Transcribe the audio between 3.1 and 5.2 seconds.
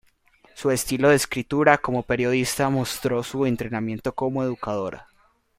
su entrenamiento como educadora.